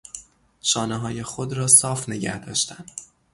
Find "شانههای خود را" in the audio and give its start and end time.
0.61-1.67